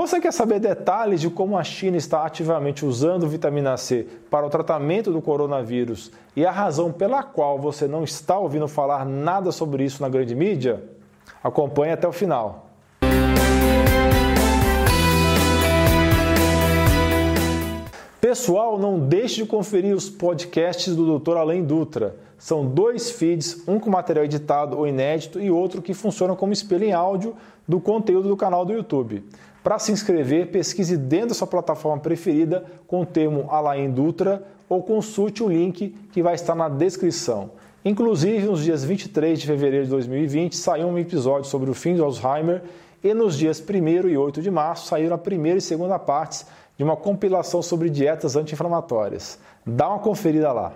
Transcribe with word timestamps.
Você 0.00 0.18
quer 0.18 0.32
saber 0.32 0.60
detalhes 0.60 1.20
de 1.20 1.28
como 1.28 1.58
a 1.58 1.62
China 1.62 1.94
está 1.94 2.24
ativamente 2.24 2.86
usando 2.86 3.28
vitamina 3.28 3.76
C 3.76 4.06
para 4.30 4.46
o 4.46 4.48
tratamento 4.48 5.12
do 5.12 5.20
coronavírus 5.20 6.10
e 6.34 6.46
a 6.46 6.50
razão 6.50 6.90
pela 6.90 7.22
qual 7.22 7.58
você 7.58 7.86
não 7.86 8.02
está 8.02 8.38
ouvindo 8.38 8.66
falar 8.66 9.04
nada 9.04 9.52
sobre 9.52 9.84
isso 9.84 10.00
na 10.00 10.08
grande 10.08 10.34
mídia? 10.34 10.82
Acompanhe 11.44 11.92
até 11.92 12.08
o 12.08 12.12
final. 12.12 12.70
Pessoal, 18.22 18.78
não 18.78 18.98
deixe 18.98 19.42
de 19.42 19.44
conferir 19.44 19.94
os 19.94 20.08
podcasts 20.08 20.96
do 20.96 21.18
Dr. 21.18 21.36
Alain 21.36 21.62
Dutra. 21.62 22.16
São 22.38 22.64
dois 22.64 23.10
feeds, 23.10 23.62
um 23.68 23.78
com 23.78 23.90
material 23.90 24.24
editado 24.24 24.78
ou 24.78 24.86
inédito 24.86 25.38
e 25.38 25.50
outro 25.50 25.82
que 25.82 25.92
funciona 25.92 26.34
como 26.34 26.54
espelho 26.54 26.84
em 26.84 26.92
áudio 26.92 27.36
do 27.68 27.78
conteúdo 27.78 28.28
do 28.28 28.36
canal 28.36 28.64
do 28.64 28.72
YouTube. 28.72 29.22
Para 29.62 29.78
se 29.78 29.92
inscrever, 29.92 30.50
pesquise 30.50 30.96
dentro 30.96 31.28
da 31.28 31.34
sua 31.34 31.46
plataforma 31.46 32.00
preferida 32.00 32.64
com 32.86 33.02
o 33.02 33.06
termo 33.06 33.46
Alain 33.50 33.90
Dutra 33.90 34.42
ou 34.68 34.82
consulte 34.82 35.42
o 35.42 35.48
link 35.48 35.94
que 36.12 36.22
vai 36.22 36.34
estar 36.34 36.54
na 36.54 36.68
descrição. 36.68 37.50
Inclusive, 37.84 38.46
nos 38.46 38.62
dias 38.62 38.84
23 38.84 39.38
de 39.38 39.46
fevereiro 39.46 39.84
de 39.84 39.90
2020 39.90 40.56
saiu 40.56 40.86
um 40.88 40.98
episódio 40.98 41.48
sobre 41.48 41.70
o 41.70 41.74
fim 41.74 41.94
do 41.94 42.04
Alzheimer 42.04 42.62
e 43.02 43.12
nos 43.12 43.36
dias 43.36 43.62
1 43.62 44.08
e 44.08 44.16
8 44.16 44.40
de 44.40 44.50
março 44.50 44.86
saíram 44.86 45.14
a 45.14 45.18
primeira 45.18 45.58
e 45.58 45.62
segunda 45.62 45.98
partes 45.98 46.46
de 46.76 46.84
uma 46.84 46.96
compilação 46.96 47.62
sobre 47.62 47.90
dietas 47.90 48.36
anti-inflamatórias. 48.36 49.38
Dá 49.66 49.88
uma 49.88 49.98
conferida 49.98 50.52
lá. 50.52 50.72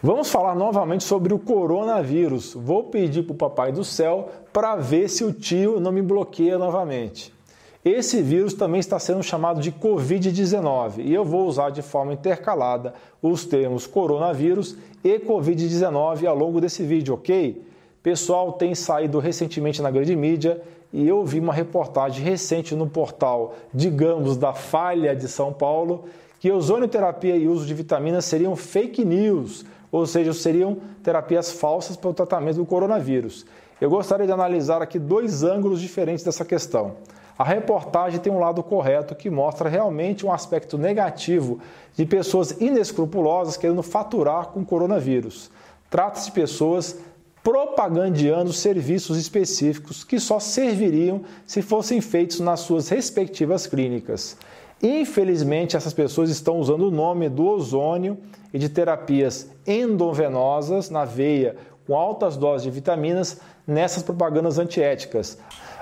Vamos 0.00 0.30
falar 0.30 0.54
novamente 0.54 1.02
sobre 1.02 1.34
o 1.34 1.38
coronavírus. 1.40 2.54
Vou 2.54 2.84
pedir 2.84 3.24
para 3.24 3.32
o 3.32 3.36
Papai 3.36 3.72
do 3.72 3.82
Céu 3.82 4.28
para 4.52 4.76
ver 4.76 5.08
se 5.08 5.24
o 5.24 5.32
tio 5.32 5.80
não 5.80 5.90
me 5.90 6.02
bloqueia 6.02 6.56
novamente. 6.56 7.36
Esse 7.84 8.20
vírus 8.20 8.54
também 8.54 8.80
está 8.80 8.98
sendo 8.98 9.22
chamado 9.22 9.60
de 9.60 9.70
Covid-19 9.70 10.98
e 10.98 11.14
eu 11.14 11.24
vou 11.24 11.46
usar 11.46 11.70
de 11.70 11.80
forma 11.80 12.12
intercalada 12.12 12.92
os 13.22 13.44
termos 13.44 13.86
coronavírus 13.86 14.76
e 15.04 15.18
Covid-19 15.20 16.26
ao 16.26 16.36
longo 16.36 16.60
desse 16.60 16.82
vídeo, 16.82 17.14
ok? 17.14 17.62
Pessoal, 18.02 18.52
tem 18.52 18.74
saído 18.74 19.20
recentemente 19.20 19.80
na 19.80 19.92
grande 19.92 20.16
mídia 20.16 20.60
e 20.92 21.06
eu 21.06 21.24
vi 21.24 21.38
uma 21.38 21.52
reportagem 21.52 22.24
recente 22.24 22.74
no 22.74 22.88
portal, 22.88 23.54
digamos, 23.72 24.36
da 24.36 24.52
Falha 24.52 25.14
de 25.14 25.28
São 25.28 25.52
Paulo, 25.52 26.06
que 26.40 26.50
ozonioterapia 26.50 27.36
e 27.36 27.46
uso 27.46 27.64
de 27.64 27.74
vitaminas 27.74 28.24
seriam 28.24 28.56
fake 28.56 29.04
news, 29.04 29.64
ou 29.92 30.04
seja, 30.04 30.32
seriam 30.32 30.78
terapias 31.02 31.52
falsas 31.52 31.96
para 31.96 32.10
o 32.10 32.14
tratamento 32.14 32.56
do 32.56 32.66
coronavírus. 32.66 33.46
Eu 33.80 33.88
gostaria 33.88 34.26
de 34.26 34.32
analisar 34.32 34.82
aqui 34.82 34.98
dois 34.98 35.44
ângulos 35.44 35.80
diferentes 35.80 36.24
dessa 36.24 36.44
questão. 36.44 36.96
A 37.38 37.44
reportagem 37.44 38.18
tem 38.18 38.32
um 38.32 38.40
lado 38.40 38.64
correto 38.64 39.14
que 39.14 39.30
mostra 39.30 39.68
realmente 39.68 40.26
um 40.26 40.32
aspecto 40.32 40.76
negativo 40.76 41.60
de 41.94 42.04
pessoas 42.04 42.50
inescrupulosas 42.60 43.56
querendo 43.56 43.80
faturar 43.80 44.48
com 44.48 44.60
o 44.60 44.66
coronavírus. 44.66 45.48
Trata-se 45.88 46.26
de 46.26 46.32
pessoas 46.32 46.98
propagandeando 47.40 48.52
serviços 48.52 49.16
específicos 49.16 50.02
que 50.02 50.18
só 50.18 50.40
serviriam 50.40 51.22
se 51.46 51.62
fossem 51.62 52.00
feitos 52.00 52.40
nas 52.40 52.58
suas 52.60 52.88
respectivas 52.88 53.68
clínicas. 53.68 54.36
Infelizmente, 54.82 55.76
essas 55.76 55.92
pessoas 55.92 56.30
estão 56.30 56.58
usando 56.58 56.88
o 56.88 56.90
nome 56.90 57.28
do 57.28 57.46
ozônio 57.46 58.18
e 58.52 58.58
de 58.58 58.68
terapias 58.68 59.48
endovenosas 59.64 60.90
na 60.90 61.04
veia 61.04 61.56
com 61.86 61.96
altas 61.96 62.36
doses 62.36 62.64
de 62.64 62.70
vitaminas 62.70 63.40
nessas 63.64 64.02
propagandas 64.02 64.58
antiéticas. 64.58 65.38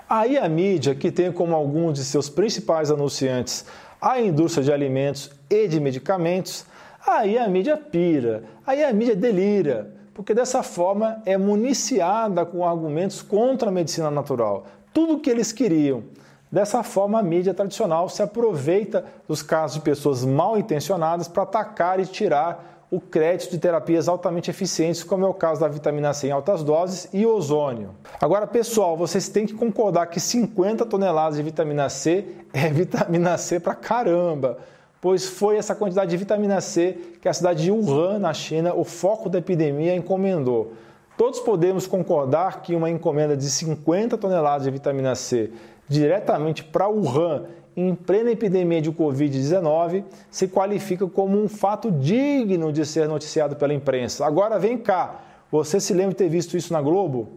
Aí 0.09 0.39
a 0.39 0.49
mídia, 0.49 0.95
que 0.95 1.11
tem 1.11 1.33
como 1.33 1.55
alguns 1.55 1.99
de 1.99 2.05
seus 2.05 2.29
principais 2.29 2.91
anunciantes 2.91 3.67
a 4.01 4.21
indústria 4.21 4.63
de 4.63 4.73
alimentos 4.73 5.31
e 5.51 5.67
de 5.67 5.81
medicamentos, 5.81 6.65
aí 7.05 7.39
a 7.39 7.49
mídia 7.49 7.77
pira, 7.77 8.45
aí 8.67 8.85
a 8.85 8.93
mídia 8.93 9.17
delira, 9.17 9.95
porque 10.15 10.35
dessa 10.35 10.63
forma 10.63 11.21
é 11.27 11.37
municiada 11.37 12.45
com 12.45 12.65
argumentos 12.65 13.23
contra 13.23 13.69
a 13.69 13.73
medicina 13.73 14.11
natural. 14.11 14.67
Tudo 14.93 15.15
o 15.15 15.21
que 15.21 15.31
eles 15.31 15.53
queriam. 15.53 16.05
Dessa 16.51 16.83
forma, 16.83 17.19
a 17.19 17.23
mídia 17.23 17.53
tradicional 17.53 18.09
se 18.09 18.23
aproveita 18.23 19.05
dos 19.27 19.43
casos 19.43 19.77
de 19.77 19.83
pessoas 19.83 20.25
mal 20.25 20.57
intencionadas 20.57 21.27
para 21.27 21.43
atacar 21.43 21.99
e 21.99 22.07
tirar 22.07 22.76
o 22.91 23.01
crédito 23.01 23.51
de 23.51 23.59
terapias 23.59 24.09
altamente 24.09 24.51
eficientes, 24.51 25.03
como 25.03 25.25
é 25.25 25.29
o 25.29 25.35
caso 25.35 25.61
da 25.61 25.69
vitamina 25.69 26.15
C 26.15 26.29
em 26.29 26.31
altas 26.31 26.63
doses 26.63 27.09
e 27.13 27.27
ozônio. 27.27 27.91
Agora, 28.21 28.47
pessoal, 28.47 28.97
vocês 28.97 29.29
têm 29.29 29.45
que 29.45 29.55
concordar 29.55 30.07
que 30.07 30.21
50 30.21 30.87
toneladas 30.87 31.37
de 31.37 31.43
vitamina 31.43 31.89
C 31.89 32.25
é 32.53 32.69
vitamina 32.71 33.37
C 33.37 33.59
pra 33.59 33.75
caramba, 33.75 34.59
pois 35.01 35.27
foi 35.27 35.57
essa 35.57 35.75
quantidade 35.75 36.11
de 36.11 36.17
vitamina 36.17 36.61
C 36.61 37.17
que 37.21 37.29
a 37.29 37.33
cidade 37.33 37.65
de 37.65 37.73
Wuhan, 37.73 38.21
na 38.21 38.33
China, 38.33 38.73
o 38.73 38.85
foco 38.85 39.29
da 39.29 39.39
epidemia, 39.39 39.95
encomendou. 39.95 40.73
Todos 41.17 41.41
podemos 41.41 41.87
concordar 41.87 42.61
que 42.61 42.75
uma 42.75 42.91
encomenda 42.91 43.37
de 43.37 43.49
50 43.51 44.17
toneladas 44.19 44.65
de 44.65 44.71
vitamina 44.71 45.15
C 45.15 45.51
diretamente 45.89 46.63
para 46.63 46.89
Wuhan 46.89 47.45
em 47.77 47.95
plena 47.95 48.31
epidemia 48.31 48.81
de 48.81 48.91
Covid-19 48.91 50.05
se 50.31 50.49
qualifica 50.49 51.07
como 51.07 51.39
um 51.39 51.47
fato 51.47 51.91
digno 51.91 52.73
de 52.73 52.87
ser 52.87 53.07
noticiado 53.07 53.55
pela 53.57 53.75
imprensa. 53.75 54.25
Agora 54.25 54.59
vem 54.59 54.79
cá, 54.79 55.21
você 55.53 55.79
se 55.79 55.93
lembra 55.93 56.13
de 56.13 56.17
ter 56.17 56.29
visto 56.29 56.57
isso 56.57 56.73
na 56.73 56.81
Globo? 56.81 57.29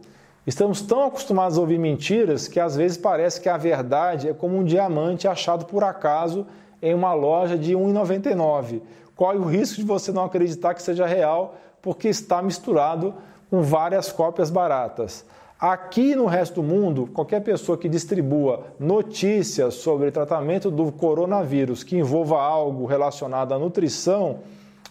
Estamos 0.46 0.80
tão 0.80 1.04
acostumados 1.04 1.58
a 1.58 1.60
ouvir 1.60 1.78
mentiras 1.78 2.48
que 2.48 2.58
às 2.58 2.74
vezes 2.74 2.96
parece 2.96 3.40
que 3.40 3.48
a 3.48 3.58
verdade 3.58 4.28
é 4.28 4.32
como 4.32 4.56
um 4.56 4.64
diamante 4.64 5.28
achado 5.28 5.66
por 5.66 5.84
acaso 5.84 6.46
em 6.80 6.94
uma 6.94 7.12
loja 7.12 7.58
de 7.58 7.74
R$ 7.74 7.82
1,99. 7.82 8.80
Qual 9.14 9.34
é 9.34 9.36
o 9.36 9.44
risco 9.44 9.76
de 9.76 9.86
você 9.86 10.10
não 10.10 10.24
acreditar 10.24 10.72
que 10.72 10.82
seja 10.82 11.06
real 11.06 11.54
porque 11.82 12.08
está 12.08 12.40
misturado 12.40 13.14
com 13.50 13.60
várias 13.60 14.10
cópias 14.10 14.48
baratas? 14.48 15.26
Aqui 15.60 16.14
no 16.14 16.24
resto 16.24 16.62
do 16.62 16.66
mundo, 16.66 17.06
qualquer 17.12 17.42
pessoa 17.42 17.76
que 17.76 17.86
distribua 17.86 18.68
notícias 18.78 19.74
sobre 19.74 20.10
tratamento 20.10 20.70
do 20.70 20.90
coronavírus 20.90 21.84
que 21.84 21.98
envolva 21.98 22.40
algo 22.40 22.86
relacionado 22.86 23.52
à 23.52 23.58
nutrição 23.58 24.38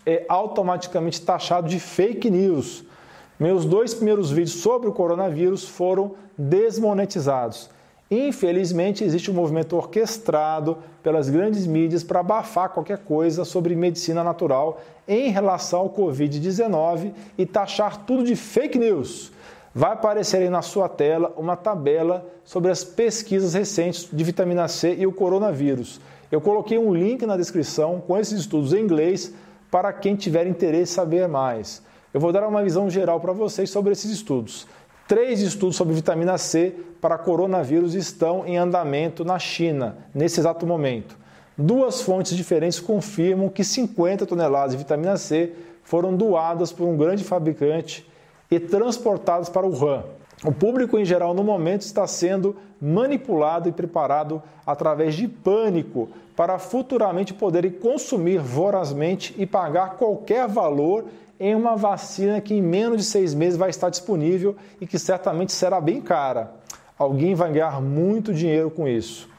é 0.05 0.27
automaticamente 0.29 1.23
taxado 1.23 1.67
de 1.67 1.79
fake 1.79 2.29
news. 2.29 2.83
Meus 3.39 3.65
dois 3.65 3.95
primeiros 3.95 4.29
vídeos 4.29 4.61
sobre 4.61 4.87
o 4.87 4.93
coronavírus 4.93 5.67
foram 5.67 6.11
desmonetizados. 6.37 7.71
Infelizmente, 8.11 9.03
existe 9.03 9.31
um 9.31 9.33
movimento 9.33 9.75
orquestrado 9.75 10.77
pelas 11.01 11.31
grandes 11.31 11.65
mídias 11.65 12.03
para 12.03 12.19
abafar 12.19 12.69
qualquer 12.69 12.99
coisa 12.99 13.43
sobre 13.43 13.75
medicina 13.75 14.23
natural 14.23 14.79
em 15.07 15.31
relação 15.31 15.79
ao 15.79 15.89
Covid-19 15.89 17.11
e 17.39 17.45
taxar 17.47 18.05
tudo 18.05 18.23
de 18.23 18.35
fake 18.35 18.77
news 18.77 19.31
vai 19.73 19.93
aparecer 19.93 20.37
aí 20.37 20.49
na 20.49 20.61
sua 20.61 20.89
tela 20.89 21.33
uma 21.37 21.55
tabela 21.55 22.25
sobre 22.43 22.71
as 22.71 22.83
pesquisas 22.83 23.53
recentes 23.53 24.09
de 24.11 24.23
vitamina 24.23 24.67
C 24.67 24.95
e 24.95 25.05
o 25.05 25.11
coronavírus. 25.11 25.99
Eu 26.31 26.41
coloquei 26.41 26.77
um 26.77 26.93
link 26.93 27.25
na 27.25 27.37
descrição 27.37 28.01
com 28.05 28.17
esses 28.17 28.39
estudos 28.39 28.73
em 28.73 28.83
inglês 28.83 29.33
para 29.71 29.93
quem 29.93 30.15
tiver 30.15 30.47
interesse 30.47 30.93
em 30.93 30.95
saber 30.95 31.27
mais. 31.27 31.81
Eu 32.13 32.19
vou 32.19 32.31
dar 32.31 32.47
uma 32.47 32.63
visão 32.63 32.89
geral 32.89 33.19
para 33.19 33.33
vocês 33.33 33.69
sobre 33.69 33.91
esses 33.91 34.11
estudos. 34.11 34.67
Três 35.07 35.41
estudos 35.41 35.75
sobre 35.75 35.93
vitamina 35.93 36.37
C 36.37 36.75
para 37.01 37.17
coronavírus 37.17 37.95
estão 37.95 38.45
em 38.45 38.57
andamento 38.57 39.25
na 39.25 39.39
China, 39.39 39.97
nesse 40.13 40.39
exato 40.39 40.67
momento. 40.67 41.17
Duas 41.57 42.01
fontes 42.01 42.37
diferentes 42.37 42.79
confirmam 42.79 43.49
que 43.49 43.63
50 43.63 44.25
toneladas 44.25 44.71
de 44.71 44.77
vitamina 44.77 45.17
C 45.17 45.53
foram 45.83 46.15
doadas 46.15 46.71
por 46.71 46.87
um 46.87 46.95
grande 46.95 47.23
fabricante 47.23 48.07
e 48.49 48.59
transportados 48.59 49.49
para 49.49 49.65
o 49.65 49.71
RAM. 49.71 50.03
O 50.43 50.51
público 50.53 50.97
em 50.97 51.03
geral, 51.03 51.33
no 51.33 51.43
momento, 51.43 51.81
está 51.81 52.07
sendo 52.07 52.55
manipulado 52.81 53.67
e 53.67 53.73
preparado 53.73 54.41
através 54.65 55.15
de 55.15 55.27
pânico 55.27 56.09
para 56.35 56.57
futuramente 56.57 57.33
poderem 57.33 57.71
consumir 57.71 58.39
vorazmente 58.39 59.35
e 59.37 59.45
pagar 59.45 59.97
qualquer 59.97 60.47
valor 60.47 61.05
em 61.37 61.53
uma 61.55 61.75
vacina 61.75 62.39
que 62.39 62.53
em 62.53 62.61
menos 62.61 62.97
de 62.97 63.03
seis 63.03 63.33
meses 63.33 63.57
vai 63.57 63.69
estar 63.69 63.89
disponível 63.89 64.55
e 64.79 64.87
que 64.87 64.97
certamente 64.97 65.51
será 65.51 65.81
bem 65.81 65.99
cara. 65.99 66.51
Alguém 66.97 67.35
vai 67.35 67.51
ganhar 67.51 67.81
muito 67.81 68.33
dinheiro 68.33 68.71
com 68.71 68.87
isso. 68.87 69.29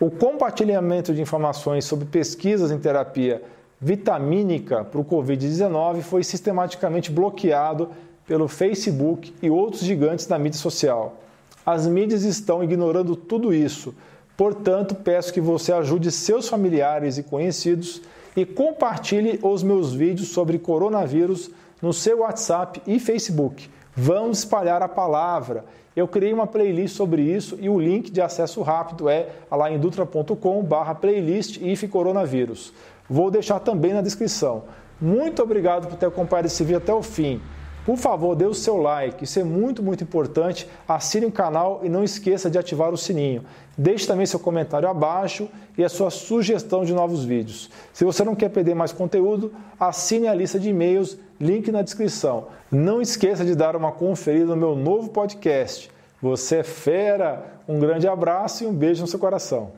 O 0.00 0.10
compartilhamento 0.10 1.14
de 1.14 1.22
informações 1.22 1.84
sobre 1.84 2.06
pesquisas 2.06 2.70
em 2.70 2.78
terapia 2.78 3.42
vitamínica 3.80 4.84
para 4.84 5.00
o 5.00 5.04
Covid-19 5.04 6.02
foi 6.02 6.22
sistematicamente 6.24 7.10
bloqueado 7.10 7.90
pelo 8.26 8.48
Facebook 8.48 9.32
e 9.40 9.48
outros 9.48 9.82
gigantes 9.82 10.26
da 10.26 10.38
mídia 10.38 10.58
social. 10.58 11.16
As 11.64 11.86
mídias 11.86 12.22
estão 12.22 12.62
ignorando 12.62 13.16
tudo 13.16 13.54
isso, 13.54 13.94
portanto, 14.36 14.94
peço 14.94 15.32
que 15.32 15.40
você 15.40 15.72
ajude 15.72 16.10
seus 16.10 16.48
familiares 16.48 17.18
e 17.18 17.22
conhecidos 17.22 18.02
e 18.36 18.44
compartilhe 18.44 19.38
os 19.42 19.62
meus 19.62 19.94
vídeos 19.94 20.28
sobre 20.28 20.58
coronavírus 20.58 21.50
no 21.80 21.92
seu 21.92 22.20
WhatsApp 22.20 22.82
e 22.86 23.00
Facebook. 23.00 23.70
Vamos 23.94 24.40
espalhar 24.40 24.82
a 24.82 24.88
palavra. 24.88 25.64
Eu 25.96 26.06
criei 26.06 26.32
uma 26.32 26.46
playlist 26.46 26.94
sobre 26.94 27.22
isso 27.22 27.56
e 27.58 27.70
o 27.70 27.80
link 27.80 28.10
de 28.10 28.20
acesso 28.20 28.60
rápido 28.60 29.08
é 29.08 29.30
alaindutra.com/playlist 29.50 31.56
IF 31.62 31.88
coronavírus. 31.88 32.74
Vou 33.08 33.30
deixar 33.30 33.60
também 33.60 33.94
na 33.94 34.02
descrição. 34.02 34.64
Muito 35.00 35.42
obrigado 35.42 35.88
por 35.88 35.96
ter 35.96 36.04
acompanhado 36.06 36.48
esse 36.48 36.62
vídeo 36.62 36.76
até 36.76 36.92
o 36.92 37.02
fim. 37.02 37.40
Por 37.86 37.96
favor, 37.96 38.34
dê 38.34 38.44
o 38.44 38.52
seu 38.52 38.76
like, 38.78 39.22
isso 39.22 39.38
é 39.38 39.44
muito, 39.44 39.80
muito 39.80 40.02
importante. 40.02 40.68
Assine 40.88 41.24
o 41.24 41.30
canal 41.30 41.82
e 41.84 41.88
não 41.88 42.02
esqueça 42.02 42.50
de 42.50 42.58
ativar 42.58 42.92
o 42.92 42.96
sininho. 42.96 43.44
Deixe 43.78 44.04
também 44.04 44.26
seu 44.26 44.40
comentário 44.40 44.88
abaixo 44.88 45.48
e 45.78 45.84
a 45.84 45.88
sua 45.88 46.10
sugestão 46.10 46.84
de 46.84 46.92
novos 46.92 47.24
vídeos. 47.24 47.70
Se 47.92 48.04
você 48.04 48.24
não 48.24 48.34
quer 48.34 48.48
perder 48.48 48.74
mais 48.74 48.90
conteúdo, 48.90 49.52
assine 49.78 50.26
a 50.26 50.34
lista 50.34 50.58
de 50.58 50.68
e-mails, 50.68 51.16
link 51.40 51.70
na 51.70 51.80
descrição. 51.80 52.48
Não 52.72 53.00
esqueça 53.00 53.44
de 53.44 53.54
dar 53.54 53.76
uma 53.76 53.92
conferida 53.92 54.46
no 54.46 54.56
meu 54.56 54.74
novo 54.74 55.10
podcast. 55.10 55.88
Você 56.20 56.56
é 56.56 56.62
fera! 56.64 57.60
Um 57.68 57.78
grande 57.78 58.08
abraço 58.08 58.64
e 58.64 58.66
um 58.66 58.74
beijo 58.74 59.02
no 59.02 59.06
seu 59.06 59.20
coração. 59.20 59.70